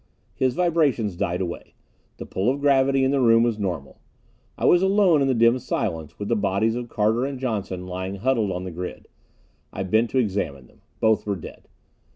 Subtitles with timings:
[0.33, 1.75] His vibrations died away.
[2.17, 3.99] The pull of gravity in the room was normal.
[4.57, 8.15] I was alone in the dim silence, with the bodies of Carter and Johnson lying
[8.15, 9.07] huddled on the grid.
[9.71, 10.81] I bent to examine them.
[10.99, 11.67] Both were dead.